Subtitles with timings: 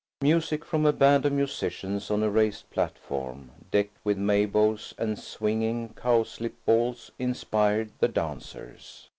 [0.23, 5.19] Music from a band of musicians on a raised platform decked with May boughs and
[5.19, 9.09] swinging cowslip balls inspired the dancers.